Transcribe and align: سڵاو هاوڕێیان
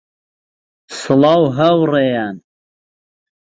سڵاو 0.99 1.43
هاوڕێیان 1.57 2.35